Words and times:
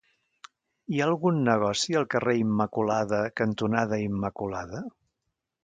Hi 0.93 1.01
ha 1.01 1.05
algun 1.09 1.37
negoci 1.49 1.99
al 1.99 2.07
carrer 2.15 2.35
Immaculada 2.45 3.21
cantonada 3.43 4.03
Immaculada? 4.09 4.85